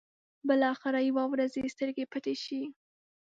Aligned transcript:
بلاخره 0.47 0.99
يوه 1.09 1.23
ورځ 1.31 1.51
يې 1.59 1.71
سترګې 1.75 2.05
پټې 2.11 2.35
شي. 2.43 2.61